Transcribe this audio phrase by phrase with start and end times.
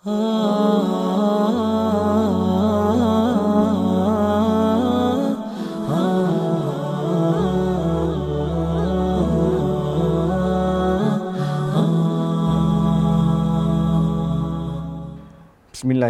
[0.00, 0.16] بسم الله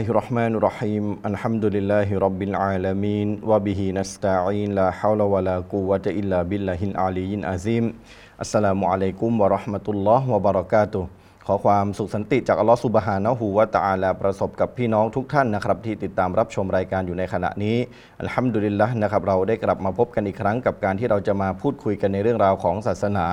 [0.07, 7.35] الرحمن الرحيم الحمد لله رب العالمين وبه نستعين لا حول ولا قوة إلا بالله العلي
[7.43, 7.95] العظيم
[8.41, 17.77] السلام عليكم ورحمة الله وبركاته ขอความสุขสันติจากอัลลอฮฺสุบฮานะฮูวะตะอาลาประสบกับพี่น้องทุกท่านนะครับ ที่ติดตามรับชมรายการอยู่ในขณะนี้
[18.21, 23.27] อัลฮัมดุลิลละนะครับเราได้กลับมาพบกันอีกครั้งกับการที่เราจะมาพูดคุยกันในเรื่องราวของศาสนา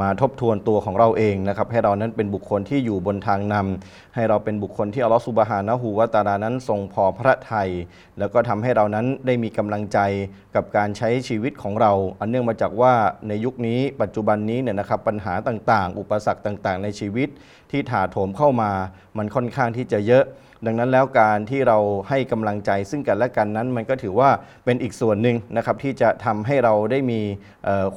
[0.00, 7.70] มาทบทวนตัวของเราเองนะครับ ให้เรานั้นเป็นบุคคลที่อยู่บนทางนำให้เราเป็นบุคคลที่อัลลอฮฺสุบฮานะฮูวะตะอาลานั้นทรงพอพระทัย
[8.18, 9.98] แล้วก็ทำให้เรานั้นได้มีกำลังใจ
[10.54, 12.92] กับการใช้ชีวิตของเรา อันเนื่องมาจากว่า
[13.28, 17.28] ในยุคนี้ปัจจุบันนี้เนี่ยนะครับปัญหาต่างๆ อุปสรรคต่าง ๆ ในชีวิต
[17.70, 18.70] ที่ถาโถมเข้ามา
[19.18, 20.24] มันค่อนข้างที่จะเยอะ
[20.66, 24.30] ดังนั้นแล้วการที่เราให้กำลังใจซึ่งกันและกันนั้น มันก็ถือว่า
[24.64, 27.20] เป็นอีกส่วนหนึ่งนะครับที่จะทำให้เราได้มี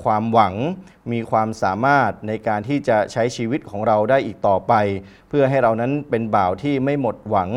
[0.04, 0.54] ความหวัง
[1.12, 4.74] มีความสามารถในการที่จะใช้ชีวิตของเราได้อีกต่อไป
[5.30, 7.50] เพื่อให้เรานั้นเป็นบ่าวที่ไม่หมดหวัง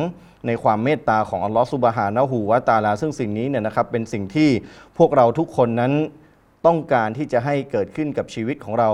[0.46, 4.50] ในความเมตตาของอัลลอฮฺสุบฮานะฮูวะตาลา ซึ่งสิ่งนี้เนี่ยนะครับเป็นสิ่งที่
[4.98, 5.92] พวกเราทุกคนนั้น
[6.66, 8.90] ต้องการที่จะให้เกิดขึ้นกับชีวิตของเรา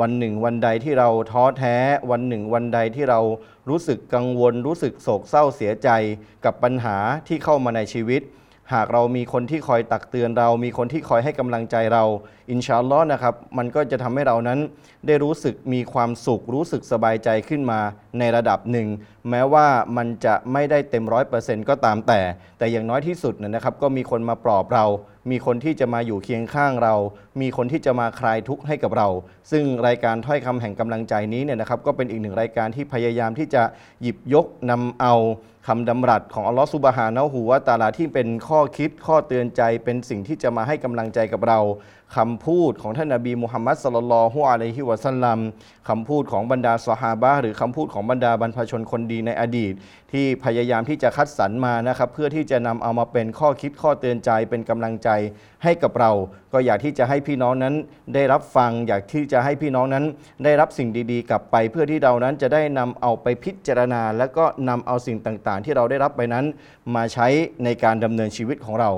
[0.00, 1.76] วันหนึ่ง วันใดที่เราท้อแท้
[2.10, 3.20] วันหนึ่ง วันใดที่เรา
[3.68, 5.88] รู้สึกกังวล รู้สึกโศกเศร้าเสียใจ
[6.44, 6.96] กับปัญหา
[7.28, 8.22] ที่เข้ามาในชีวิต
[8.72, 12.04] หากเรามีคนที่คอยตักเตือนเรา มีคนที่คอยให้กำลังใจเรา
[12.50, 14.58] อินชาอัลลอฮ์นะครับ มันก็จะทำให้เรานั้น
[15.06, 17.80] ได้รู้สึกมีความสุข รู้สึกสบายใจขึ้นมา
[18.18, 18.88] ในระดับหนึ่ง
[19.30, 22.20] แม้ว่ามันจะไม่ได้เต็มร้อยเปอร์เซ็นต์ก็ตามแต่
[22.58, 24.86] แต่อย่างน้อยที่สุดเนยนะครับ ก็มีคนมาปลอบเรา
[25.30, 26.94] มีคนที่จะมาอยู่เคียงข้างเรา
[27.40, 29.08] มีคนที่จะมาคลายทุกข์ให้กับเรา
[29.50, 33.62] ซึ่งรายการถ้อยคำแห่งกำลังใจนี้เนี่ยนะครับ ก็เป็นอีกหนึ่งรายการที่พยายามที่จะ
[34.02, 35.14] หยิบยกนำเอา
[35.66, 41.60] คำดำรัสของอัลลอฮฺซุบฮานะฮูวะตาลาที่เป็นข้อคิดข้อเตือนใจ เป็นสิ่งที่จะมาให้กำลังใจกับเรา
[42.14, 45.38] คำพูดของท่านนบีมุฮัมมัดสลลัลฮุอะลัยฮิวะสัลลัม
[45.88, 49.72] คำพูดของบรรดาสหาบะห์หรือคำพูดของบรรดาบรรพชนคนดีในอดีต
[50.12, 55.08] ที่พยายามที่จะคัดสรรมานะครับเพื่อที่จะนำเอามาเป็นข้อคิดข้อเตือนใจเป็นกำลังใจ
[55.64, 56.12] ให้กับเรา
[56.52, 57.74] ก็อยากที่จะให้พี่น้องนั้น
[58.14, 60.04] ได้รับฟัง อยากที่จะให้พี่น้องนั้น
[60.44, 66.44] ได้รับสิ่งดีๆ กลับไป เพื่อที่เรานั้นจะได้นำเอาไปพิจารณา และก็นำเอาสิ่งต่างๆ ที่เราได้รับไปนั้น
[66.94, 67.26] มาใช้
[67.64, 68.92] ในการดำเนินชีวิตของเรา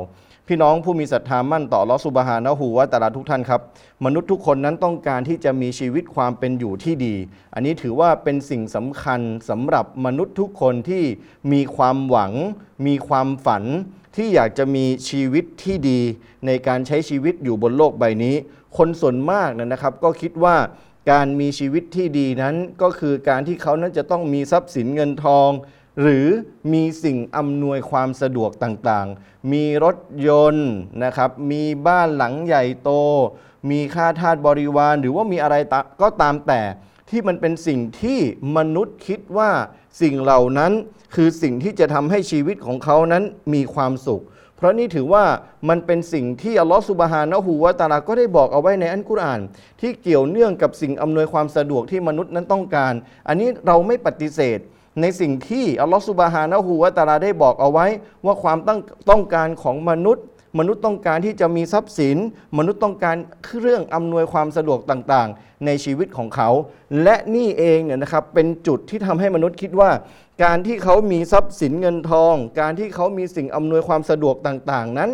[0.50, 3.60] พี่น้องผู้มีศรัทธามั่นต่อลอสุบฮานะฮูวะตาลาทุกท่านครับ
[4.04, 7.14] มนุษย์ทุกคนนั้นต้องการที่จะมีชีวิตความเป็นอยู่ที่ดี
[7.54, 11.04] อันนี้ถือว่าเป็นสิ่งสำคัญสำหรับมนุษย์ทุกคนที่
[11.52, 12.32] มีความหวัง
[12.86, 13.64] มีความฝัน
[14.16, 16.00] ที่อยากจะมีชีวิตที่ดี
[16.46, 18.34] ในการใช้ชีวิตอยู่บนโลกใบนี้
[18.76, 20.56] คนส่วนมากนะครับ ก็คิดว่า
[21.10, 25.50] การมีชีวิตที่ดีนั้นก็คือการที่เขานั้นจะต้องมีทรัพย์สินเงินทอง
[26.00, 26.26] หรือ
[26.72, 29.96] มีสิ่งอำนวยความสะดวกต่างๆ มีรถ
[30.28, 30.70] ยนต์
[31.04, 32.90] นะครับ มีบ้านหลังใหญ่โต
[33.70, 35.56] มีค่าทาสบริวาร หรือว่ามีอะไร
[36.02, 36.60] ก็ตามแต่
[37.10, 38.18] ที่มันเป็นสิ่งที่
[38.56, 39.50] มนุษย์คิดว่า
[40.02, 40.72] สิ่งเหล่านั้น
[41.14, 44.22] คือสิ่งที่จะทำให้ชีวิตของเขานั้นมีความสุข
[44.56, 45.24] เพราะนี่ถือว่า
[45.68, 49.40] มันเป็นสิ่งที่อัลลอฮฺสุบฮานะฮูวะตาลาก็ได้บอกเอาไว้ในอันกุรอาน
[49.80, 52.92] ที่เกี่ยวเนื่องกับสิ่งอำนวยความสะดวกที่มนุษย์นั้นต้องการ
[53.28, 54.58] อันนี้เราไม่ปฏิเสธ
[55.00, 57.86] ในสิ่งที่อัลลอฮฺสุบฮานะฮูวะตาลาได้บอกเอาไว้
[58.24, 58.78] ว่าความต้อง
[59.10, 60.24] ต้องการของมนุษย์
[60.58, 62.16] มนุษย์ต้องการที่จะมีทรัพย์สิน
[62.58, 66.50] มนุษย์ต้องการเครื่องอำนวยความสะดวกต่างๆ ในชีวิตของเขา
[67.02, 69.90] และนี่เองเนี่ยนะครับเป็นจุดที่ทำให้มนุษย์คิดว่า
[70.44, 75.10] การที่เขามีทรัพย์สินเงินทอง การที่เขามีสิ่งอำนวยความสะดวกต่างๆ นั้น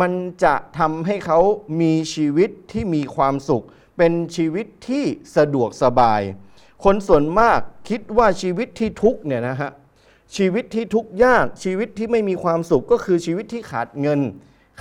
[0.00, 0.12] มัน
[0.44, 1.40] จะทำให้เขา
[1.80, 3.64] มีชีวิตที่มีความสุข
[3.98, 5.04] เป็นชีวิตที่
[5.36, 6.20] สะดวกสบาย
[6.84, 9.70] คนส่วนมากคิดว่าชีวิตที่ทุกข์เนี่ยนะฮะ
[10.36, 14.20] ชีวิตที่ทุกข์ยากชีวิตที่ไม่มีความสุขก็คือชีวิตที่ขาดเงิน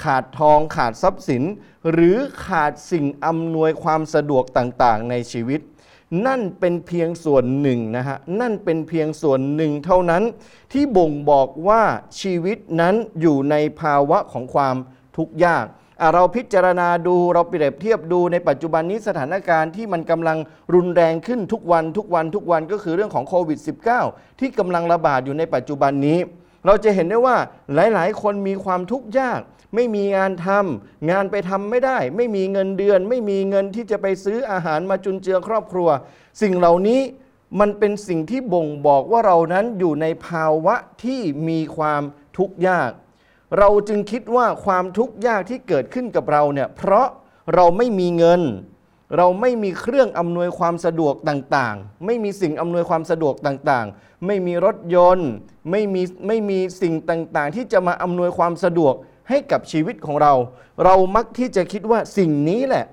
[0.04, 1.44] ขาดทองขาดทรัพย์สิน
[1.92, 5.62] หรือขาดสิ่งอำนวยความสะดวกต่างๆ ในชีวิต
[6.26, 10.24] นั่นเป็นเพียงส่วนหนึ่งนะฮะนั่นเป็นเพียงส่วนหนึ่งเท่านั้น
[10.72, 11.84] ที่บ่งบอกว่า
[12.22, 14.76] ชีวิตนั้นอยู่ในภาวะของความ
[15.18, 15.66] ทุกข์ยาก
[16.14, 20.38] เราพิจารณาดูเราเปรียบเทียบดูในปัจจุบันนี้สถานการณ์ที่มันกำลัง
[20.74, 23.60] รุนแรงขึ้นทุกวันทุกวันทุกวันก็คือเรื่องของโควิด
[24.00, 26.20] -19 ที่กำลังระบาดอยู่ในปัจจุบันนี้
[26.66, 27.38] เราจะเห็นได้ว่า
[27.74, 29.40] หลาย ๆ คนมีความทุกข์ยาก
[29.76, 35.90] ไม่มีงานทำงานไปทำไม่ได้ ไม่มีเงินเดือน ไม่มีเงินที่จะไปซื้ออาหารมาจุนเจือครอบครัว
[36.42, 37.02] สิ่งเหล่านี้
[37.60, 42.02] มันเป็นสิ่งที่บ่งบอกว่าเรานั้นอยู่ในภาวะที่มีความ
[42.38, 42.92] ทุกข์ยาก
[43.58, 47.08] เราจึงคิดว่าความทุกข์ยากที่เกิดขึ้นกับเราเนี่ยเพราะ
[47.56, 48.42] เราไม่มีเงิน
[49.18, 55.30] เราไม่มีเครื่องอำนวยความสะดวกต่างๆ ไม่มีสิ่งอำนวยความสะดวกต่างๆ ไม่มีรถยนต์
[55.72, 58.94] ไม่มีไม่มีสิ่งต่างๆ ที่จะมาอำนวยความสะดวก
[59.30, 60.34] ให้กับชีวิตของเรา
[60.84, 62.86] เรามักที่จะคิดว่าสิ่งนี้แหละ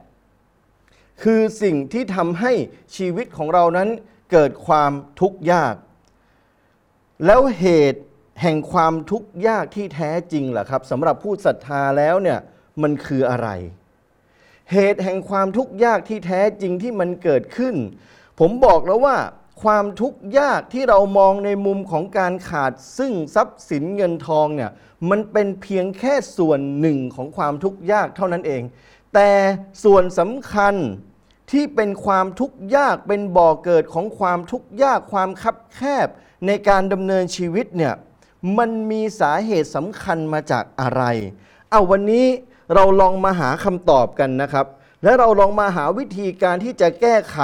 [1.22, 2.52] คือสิ่งที่ทำให้
[2.96, 3.88] ชีวิตของเรานั้น
[4.32, 5.74] เกิดความทุกข์ยาก
[7.26, 8.00] แล้วเหตุ
[8.42, 12.38] แห่งความทุกข์ยากที่แท้จริงล่ะครับสำหรับผู้ศรัทธาแล้วเนี่ย
[12.82, 13.48] มันคืออะไร
[14.72, 17.74] เหตุแห่งความทุกข์ยากที่แท้จริงที่มันเกิดขึ้น
[18.40, 19.16] ผมบอกแล้วว่า
[19.62, 24.70] ความทุกข์ยากที่เรามองในมุมของการขาดซึ่งทรัพย์สินเงินทองเนี่ย
[25.10, 28.62] มันเป็นเพียงแค่ส่วนหนึ่งของความทุกข์ยากเท่านั้นเอง
[29.14, 29.30] แต่
[29.84, 30.74] ส่วนสำคัญ
[31.50, 36.08] ที่เป็นความทุกข์ยากเป็นบ่อเกิดของความทุกข์ยากความคับแคบ
[36.46, 37.94] ในการดำเนินชีวิตเนี่ย
[38.58, 41.02] มันมีสาเหตุสำคัญมาจากอะไร
[41.70, 42.26] เอาวันนี้
[42.74, 44.66] เราลองมาหาคำตอบกันนะครับ
[45.04, 47.38] และเราลองมาหาวิธีการที่จะแก้ไข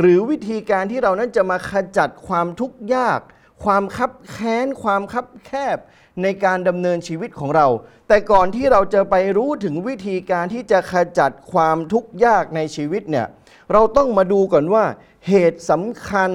[0.00, 3.20] หรือวิธีการที่เรานั้นจะมาขจัดความทุกข์ยาก
[3.64, 5.78] ความคับแค้น ความคับแคบ
[6.22, 7.68] ในการดำเนินชีวิตของเรา
[8.08, 13.26] แต่ก่อนที่เราจะไปรู้ถึงวิธีการที่จะขจัดความทุกข์ยากในชีวิตเนี่ย
[13.72, 14.84] เราต้องมาดูก่อนว่า
[15.28, 16.30] เหตุสำคัญ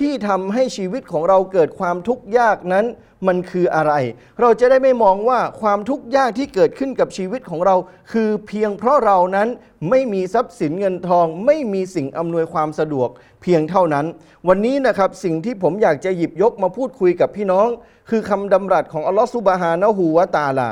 [0.00, 2.86] ที่ทำให้ชีวิตของเราเกิดความทุกข์ยากนั้น
[3.26, 3.92] มันคืออะไร
[4.40, 7.76] เราจะได้ไม่มองว่าความทุกข์ยากที่เกิดขึ้นกับชีวิตของเรา
[8.12, 9.48] คือเพียงเพราะเรานั้น
[9.90, 13.08] ไม่มีทรัพย์สินเงินทอง ไม่มีสิ่งอำนวยความสะดวก
[13.42, 14.06] เพียงเท่านั้น
[14.48, 17.68] วันนี้นะครับสิ่งที่ผมอยากจะหยิบยกมาพูดคุยกับพี่น้อง
[18.10, 20.68] คือคำดำรัสของอัลลอฮฺซุบฮานะฮูวะตาลา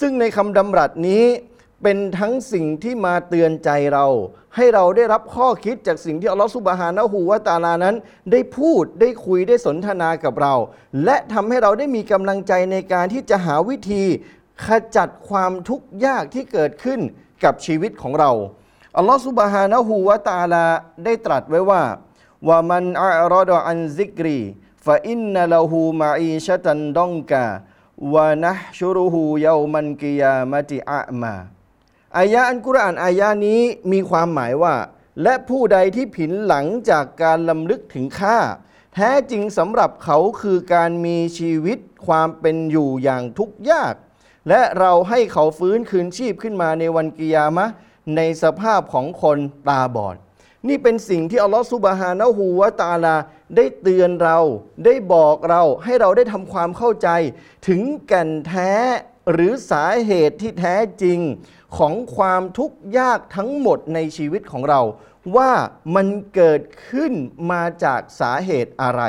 [0.00, 1.24] ซึ่งในคำดำรัสนี้
[1.82, 4.06] เป็นทั้งสิ่งที่มาเตือนใจเรา
[4.56, 7.96] ให้เราได้รับข้อคิดจากสิ่งที่อัลลอฮฺสุบฮานะฮูวะตาลานั้น
[8.32, 10.54] ได้พูดได้คุยได้สนทนากับเรา
[11.04, 14.04] และทำให้เราได้มีกำลังใจในการที่จะหาวิธี
[14.66, 17.00] ขจัดความทุกข์ยากที่เกิดขึ้น
[17.44, 18.30] กับชีวิตของเรา
[18.96, 20.66] อัลลอฮฺสุบฮานะฮูวะตาลา
[21.04, 21.82] ได้ตรัสไว้ว่า
[22.48, 24.38] ว่ามันอัรอดอันซิกรี
[24.86, 27.44] ฟะอินนละหูมาอีชะตันดองกา
[28.14, 31.34] วะนะชุรุฮูเยามันกิยามะติอะมา
[32.18, 33.60] อายะอันกุรอานอายะนี้
[33.92, 34.76] มีความหมายว่า
[35.22, 38.38] และผู้ใดที่ผินหลังจากการลำลึกถึงข้า
[38.94, 43.94] แท้จริงสำหรับเขาคือการมีชีวิตความเป็นอยู่อย่างทุกข์ยาก
[44.48, 47.66] และเราให้เขาฟื้นคืนชีพขึ้นมาในวันกิยามะ
[48.16, 49.38] ในสภาพของคน
[49.68, 50.16] ตาบอด
[50.68, 53.16] นี่เป็นสิ่งที่อัลลอฮฺซุบฮานะฮูวะตาลา
[53.56, 54.38] ได้เตือนเรา
[54.84, 57.08] ได้บอกเราให้เราได้ทำความเข้าใจ
[57.68, 58.72] ถึงแก่นแท้
[59.30, 61.18] หรือสาเหตุที่แท้จริง
[61.76, 64.80] ของความทุกข์ยากทั้งหมดในชีวิตของเรา
[65.36, 65.52] ว่า
[65.94, 67.12] มันเกิดขึ้น
[67.50, 69.02] มาจากสาเหตุอะไร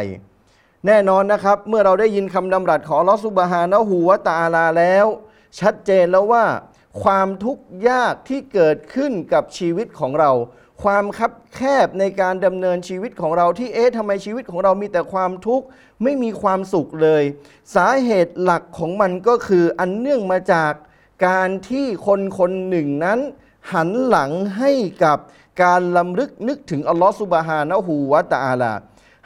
[0.85, 5.05] แน่นอนนะครับ เมื่อเราได้ยินคำดำรัสของลอฮฺซุบฮานะฮูวะตาลาแล้ว
[5.59, 6.45] ชัดเจนแล้วว่า
[7.03, 10.31] ความทุกข์ยากที่เกิดขึ้นกับชีวิตของเรา
[10.83, 15.65] ความคับแคบในการดำเนินชีวิตของเราที่เอ๊ะทำไมชีวิตของเรามีแต่ความทุกข์
[16.03, 17.23] ไม่มีความสุขเลย
[17.75, 20.73] สาเหตุหลักของมันก็คืออันเนื่องมาจาก
[21.27, 23.19] การที่คนคนหนึ่งนั้น
[23.73, 24.71] หันหลังให้
[25.03, 25.17] กับ
[25.63, 28.73] การลำลึกนึกถึงอัลลอฮฺสุบฮานะฮูวะตะอาลา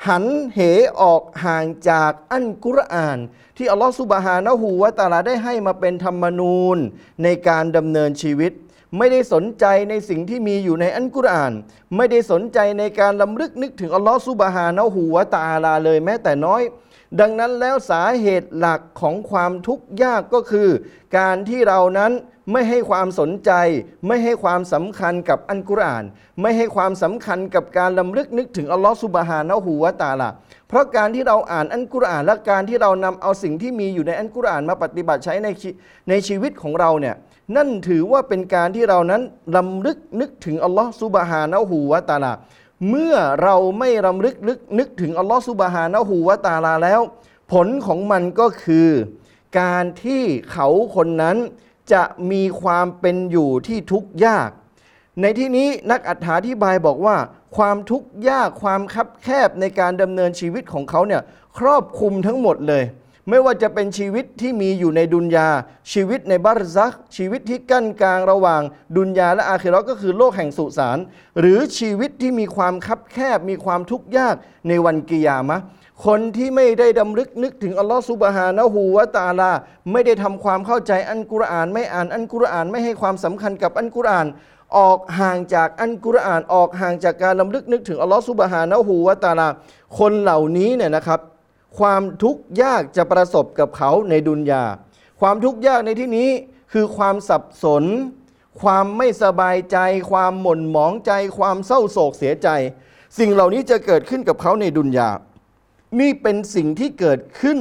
[0.08, 0.60] หันเห
[1.02, 3.18] ออกห่างจากอันกุรอาน
[3.58, 6.78] ที่อัลลอฮฺสุบฮานะฮูวะตะอาลาได้ให้มาเป็นธรรมนูญ
[7.24, 8.52] ในการดำเนินชีวิต
[8.98, 11.54] ไม่ได้สนใจในสิ่งที่มีอยู่ในอันกุรอาน
[11.96, 16.62] ไม่ได้สนใจในการลำลึกนึกถึงอัลลอฮฺสุบฮานะฮูวะตาลาเลยแม้แต่น้อย
[17.20, 20.70] ดังนั้นแล้วสาเหตุหลักของความทุกข์ยากก็คือ
[21.18, 22.12] การที่เรานั้น
[22.52, 23.52] ไม่ให้ความสนใจ
[24.08, 26.04] ไม่ให้ความสำคัญกับอันกุรอาน
[26.42, 30.30] ไม่ให้ความสำคัญกับการลำลึกนึกถึงอัลลอฮฺสุบฮานะฮูวะตาลา
[30.68, 35.48] เพราะการที่เราอ่านอันกุรอานและการที่เรานำเอาสิ่งที่มีอยู่ในอันกุรอานมาปฏิบัติใช้ใน
[36.10, 37.16] ในชีวิตของเราเนี่ย
[37.56, 39.22] นั่นถือว่าเป็นการที่เรานั้น
[39.56, 42.34] ลำลึกนึกถึงอัลลอฮฺสุบฮานะฮูวะตาลา
[42.90, 47.02] เมื่อเราไม่รำลึกนึกนึกถึงอัลลอฮฺสุบฮานะฮูวะตาลาแล้ว
[47.52, 48.90] ผลของมันก็คือ
[49.60, 51.38] การที่เขาคนนั้น
[51.94, 54.50] จะมีความเป็นอยู่ที่ทุกข์ยาก
[55.22, 56.12] ในที่นี้นักอ
[56.48, 57.18] ธิบายบอกว่า
[57.58, 61.22] ความทุกข์ยากความคับแคบในการดำเนินชีวิตของเขาเนี่ย
[61.58, 62.84] ครอบคลุมทั้งหมดเลย
[63.30, 65.50] ไม่ว่าจะเป็นชีวิตที่มีอยู่ในดุนยา
[65.94, 68.62] ชีวิตในบารซัก ชีวิตที่กั้นกลางระหว่าง
[68.98, 70.98] ดุนยาและอาคิเราะก็คือโลกแห่งสุสาน
[71.40, 74.36] หรือชีวิตที่มีความคับแคบมีความทุกข์ยาก
[74.68, 75.60] ในวันกิยามะ
[76.06, 79.52] คนที่ไม่ได้ดำลึกนึกถึงอัลลอฮฺซุบฮานะฮูวะตาลา
[79.92, 84.28] ไม่ได้ทำความเข้าใจอันกุรอาน ไม่อ่านอันกุรอานไม่ให้ความสำคัญกับอันกุรอาน
[84.78, 89.48] ออกห่างจากอันกุรอาน ออกห่างจากการลำลึกนึกถึงอัลลอฮฺซุบฮานะฮูวะตาลา
[90.00, 91.20] คนเหล่านี้เนี่ยนะครับ
[91.80, 94.64] ความทุกข์ยากจะประสบกับเขาในดุนยา
[95.22, 96.30] ความทุกข์ยากในที่นี้
[96.74, 97.84] คือความสับสน
[98.62, 99.78] ความไม่สบายใจ
[100.12, 102.50] ความหม่นหมองใจ ความเศร้าโศกเสียใจ
[103.20, 105.10] สิ่งเหล่านี้จะเกิดขึ้นกับเขาในดุนยา
[106.00, 107.60] นี่เป็นสิ่งที่เกิดขึ้น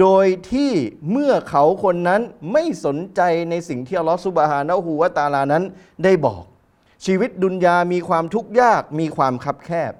[0.00, 0.72] โดยที่
[1.10, 2.20] เมื่อเขาคนนั้น
[2.52, 5.64] ไม่สนใจในสิ่งที่อัลลอฮฺซุบฮานะฮูวะตาลานั้น
[6.04, 6.42] ได้บอก
[7.06, 9.92] ชีวิตดุนยามีความทุกข์ยากมีความคับแคบ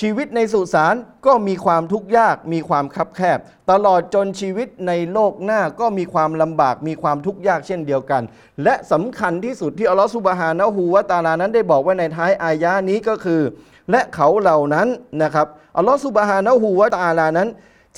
[0.00, 0.94] ชีวิตในสุสาน
[1.26, 3.38] ก็มีความทุกข์ยาก มีความคับแคบ
[3.70, 8.22] ตลอดจนชีวิตในโลกหน้าก็มีความลำบาก มีความทุกข์ยากเช่นเดียวกัน
[8.64, 13.40] และสำคัญที่สุดที่อัลลอฮฺซุบฮานะฮูวะตาลานั้นได้บอกไว้ในท้ายอายะนี้ก็คือ
[13.90, 14.88] และเขาเหล่านั้น
[15.22, 15.46] นะครับ
[15.76, 17.48] อัลลอฮฺซุบฮานะฮูวะตาลานั้น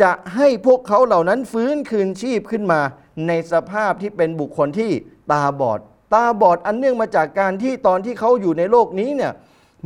[0.02, 2.80] จะให้พวกเขาเหล่านั้นฟื้นคืนชีพขึ้นมา
[3.26, 4.92] ในสภาพที่เป็นบุคคลที่
[5.32, 5.80] ตาบอด
[6.14, 9.32] ตาบอดอันเนื่องมาจากการที่ตอนที่เขาอยู่ในโลกนี้เนี่ย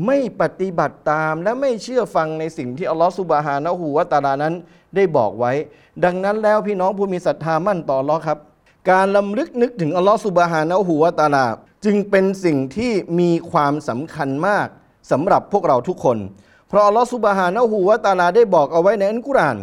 [0.06, 4.54] ไม่ปฏิบัติตามและไม่เชื่อฟังในสิ่งที่อัลลอฮฺสุบฮานะฮูวะตาลานั้น
[4.96, 5.52] ได้บอกไว้
[6.04, 8.38] ดังนั้นแล้วพี่น้องผู้มีศรัทธามั่นต่ออัลลอฮ์ครับ
[8.90, 11.46] การลำลึกนึกถึงอัลลอฮฺสุบฮานะฮูวะตาลา
[11.84, 14.66] จึงเป็นสิ่งที่มีความสำคัญมาก
[15.10, 16.18] สำหรับพวกเราทุกคน
[16.68, 19.58] เพราะอัลลอฮฺสุบฮานะฮูวะตาลาได้บอกเอาไว้ในอัลกุรอาน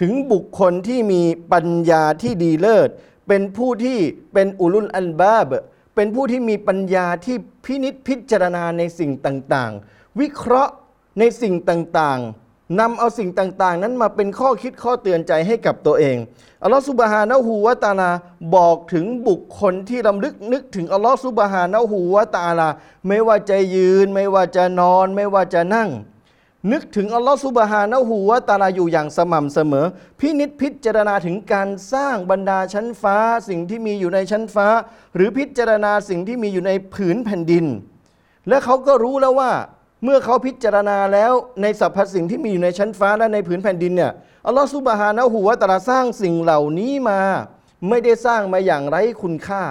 [0.00, 1.22] ถึงบุคคลที่มี
[1.52, 2.90] ปัญญาที่ดีเลิศ
[3.28, 3.98] เป็นผู้ที่
[4.32, 5.48] เป็นอุลุลอันบาบ
[5.94, 10.72] เป็นผู้ที่มีปัญญาที่พินิษพิจารณาในสิ่งต่างๆ วิเคราะห์
[11.18, 16.16] ในสิ่งต่างๆนำเอาสิ่งต่างๆ นั้นมาเป็นข้อคิดข้อเตือนใจให้กับตัวเอง
[16.62, 18.10] อัลลอฮฺสุบฮานะฮูวะตาลา
[18.56, 22.68] บอกถึงบุคคลที่รำลึกนึกถึงอัลลอฮฺสุบฮานะฮูวะตาลา
[23.08, 25.90] ไม่ว่าจะยืน ไม่ว่าจะนอน ไม่ว่าจะนั่ง
[26.70, 29.86] นึกถึงอัลลอฮฺซุบฮานะฮูวะตาลาอยู่อย่างสม่ำเสมอ
[30.20, 33.16] พินิษพิจารณาถึงการสร้างบรรดาชั้นฟ้า
[33.48, 34.66] สิ่งที่มีอยู่ในชั้นฟ้า
[35.16, 37.66] หรือพิจารณาสิ่งที่มีอยู่ในผืนแผ่นดิน
[38.48, 39.52] และเขาก็รู้แล้วว่า
[40.04, 44.12] เมื่อเขาพิจารณาแล้วในสรรพสิ่งที่มีอยู่ในชั้นฟ้าและในผืนแผ่นดินเนี่ย
[44.46, 47.20] อัลลอฮฺซุบฮานะฮูวะตาลาสร้างสิ่งเหล่านี้มา
[47.88, 49.64] ไม่ได้สร้างมาอย่างไร้คุณค่า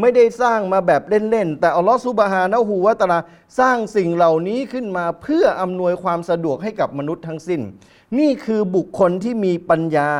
[0.00, 3.18] ไม่ได้สร้างมาแบบเล่นๆ แต่อัลลอฮฺซุบฮานะฮูวะตะอาลา
[3.58, 7.60] สร้างสิ่งเหล่านี้ขึ้นมาเพื่ออำนวยความสะดวกให้กับมนุษย์ทั้งสิ้น
[8.18, 10.10] นี่คือบุคคลที่มีปัญญา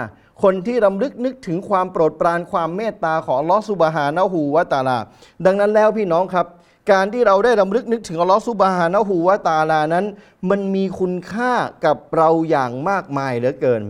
[0.43, 4.99] คนที่รำลึกนึกถึงความโปรดปรานความเมตตาของอัลลอฮฺซุบฮานะฮูวะตะอาลา
[5.45, 6.47] ดังนั้นแล้วพี่น้องครับ
[6.93, 10.05] การที่เราได้รำลึกนึกถึงอัลลอฮฺซุบฮานะฮูวะตะอาลานั้น
[10.51, 11.53] มันมีคุณค่า
[11.85, 13.83] กับเราอย่างมากมายเหลือเกิน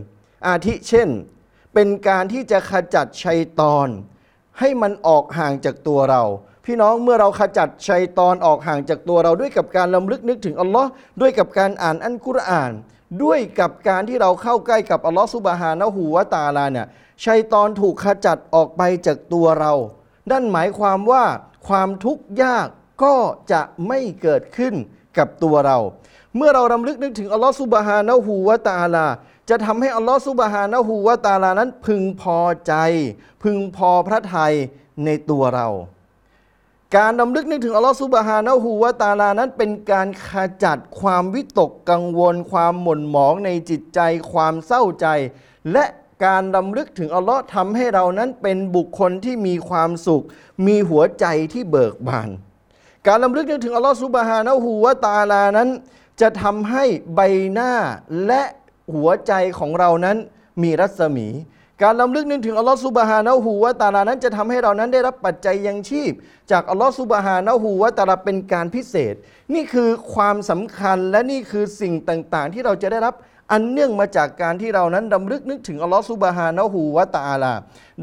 [0.49, 1.09] อาทิเช่น
[1.75, 3.88] เป็นการที่จะขจัดชัยตอน
[4.61, 6.23] ให้มันออกห่างจากตัวเรา
[6.65, 10.88] พี่น้องเมื่อเราขจัดชัยตอนออกห่างจากตัวเราด้วยกับการลำลึกนึกถึงอัลลอฮ์
[11.21, 12.73] ด้วยกับการอ่านอันกุรอาน
[13.23, 16.87] ด้วยกับการที่เราเข้าใกล้กับอัลลอฮ์ซุบฮานะฮูวะตาลาเนี่ย
[17.27, 19.73] ชัยตอนถูกขจัดออกไปจากตัวเรา
[20.31, 21.25] นั่นหมายความว่า
[21.69, 22.67] ความทุกข์ยาก
[23.05, 23.15] ก็
[23.53, 24.75] จะไม่เกิดขึ้น
[25.19, 25.79] กับตัวเรา
[26.37, 29.07] เมื่อเรารำลึกนึกถึงอัลลอฮ์ซุบฮานะฮูวะตาลา
[29.49, 32.75] จะทำให้อัลลอฮ์ซุบฮานะฮูวะตาลานั้นพึงพอใจ
[33.43, 34.55] พึงพอพระทัย
[35.05, 35.69] ในตัวเรา
[36.97, 40.31] การรำลึกนึกถึงอัลลอฮ์ซุบฮานะฮูวะตาลานั้นเป็นการข
[40.64, 44.00] จัดความวิตกกังวล ความหม่นหมองในจิตใจ
[44.33, 45.07] ความเศร้าใจ
[45.73, 45.85] และ
[46.25, 50.25] การรำลึกถึงอัลลอฮ์ทำให้เรานั้นเป็นบุคคลที่มีความสุข
[50.67, 52.28] มีหัวใจที่เบิกบาน
[53.07, 55.69] การลำลึกนึกถึงอัลลอฮ์ซุบฮานะฮูวะตาลานั้น
[56.21, 57.21] จะทำให้ใบ
[57.52, 57.73] หน้า
[58.26, 58.43] และ
[58.95, 60.16] หัวใจของเรานั้น
[60.62, 61.28] มีรัศมี
[61.83, 66.12] การลำลึกนึกถึงอัลลอฮ์ซุบฮานะฮูวะตาลานั้นจะทำให้เรานั้นได้รับปัจจัยยังชีพ
[66.50, 69.14] จากอัลลอฮ์ซุบฮานะฮูวะตาลาเป็นการพิเศษ
[69.54, 73.14] นี่คือความสำคัญและนี่คือสิ่งต่างๆ ที่เราจะได้รับ
[73.52, 77.54] อันเนื่องมาจากการที่เรานั้นดำลึกนึกถึงอัลลอฮ์ซุบฮานะฮูวะตาลา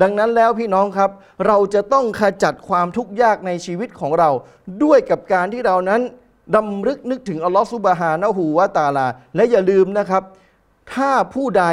[0.01, 1.10] ดังนั้นแล้วพี่น้องครับ
[1.48, 4.30] เราจะต้องขจัดความทุกข์ยากในชีวิตของเรา
[4.84, 6.01] ด้วยกับการที่เรานั้น
[6.56, 10.24] ดำลึกนึกถึงอัลลอฮ์ซุบฮานะฮูวะตาลา และอย่าลืมนะครับ
[10.94, 11.65] ถ้าผู้ใด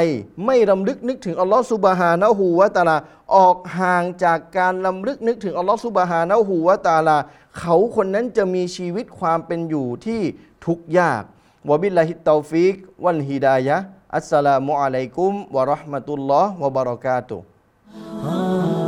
[0.45, 2.97] ไม่ลำลึกนึกถึงอัลลอฮ์สุบฮานะฮูวะตาลา
[3.35, 7.17] ออกห่างจากการลำลึกนึกถึงอัลลอฮ์สุบฮานะฮูวะตาลา
[7.59, 10.21] เขาคนนั้นจะมีชีวิตความเป็นอยู่ที่
[10.65, 11.23] ทุกข์ยาก
[11.69, 18.82] وبالله التوفيق والهداية السلام عليكم ورحمة الله وبركاته